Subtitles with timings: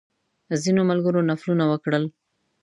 [0.63, 2.03] ځینو ملګرو نفلونه وکړل.